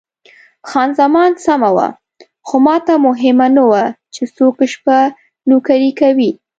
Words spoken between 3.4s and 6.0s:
نه وه چې څوک شپه نوکري